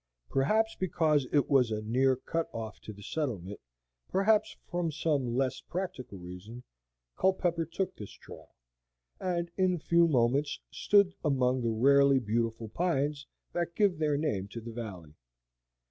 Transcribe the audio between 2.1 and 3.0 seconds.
cut off to